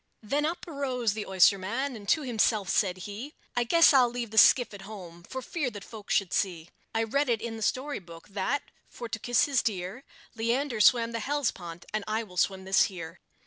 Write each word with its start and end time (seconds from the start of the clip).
Then 0.23 0.47
up 0.47 0.67
arose 0.67 1.13
the 1.13 1.27
oysterman, 1.27 1.95
and 1.95 2.09
to 2.09 2.23
himself 2.23 2.69
said 2.69 2.97
he, 3.05 3.35
"I 3.55 3.63
guess 3.63 3.93
I'll 3.93 4.09
leave 4.09 4.31
the 4.31 4.37
skiff 4.39 4.73
at 4.73 4.81
home, 4.81 5.21
for 5.21 5.43
fear 5.43 5.69
that 5.69 5.83
folks 5.83 6.15
should 6.15 6.33
see; 6.33 6.69
I 6.95 7.03
read 7.03 7.29
it 7.29 7.39
in 7.39 7.55
the 7.55 7.61
story 7.61 7.99
book, 7.99 8.27
that, 8.29 8.63
for 8.89 9.07
to 9.07 9.19
kiss 9.19 9.45
his 9.45 9.61
dear, 9.61 10.03
Leander 10.35 10.81
swam 10.81 11.11
the 11.11 11.19
Hellespont, 11.19 11.85
and 11.93 12.03
I 12.07 12.23
will 12.23 12.37
swim 12.37 12.65
this 12.65 12.85
here." 12.85 13.19